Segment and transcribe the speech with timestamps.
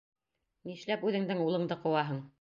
[0.69, 2.29] Нишләп үҙеңдең улыңды кыуаһың?